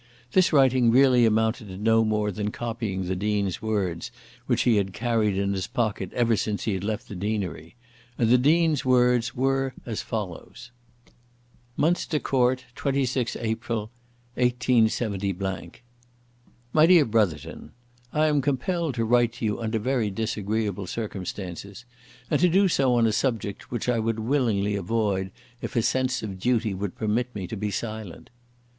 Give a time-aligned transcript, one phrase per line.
[0.31, 4.09] This writing really amounted to no more than copying the Dean's words,
[4.47, 7.75] which he had carried in his pocket ever since he had left the deanery,
[8.17, 10.71] and the Dean's words were as follows:
[11.77, 13.91] "Munster Court, _26th April,
[14.33, 15.19] 187_.
[16.73, 17.71] "MY DEAR BROTHERTON,
[18.11, 21.85] I am compelled to write to you under very disagreeable circumstances,
[22.31, 25.29] and to do so on a subject which I would willingly avoid
[25.61, 28.31] if a sense of duty would permit me to be silent.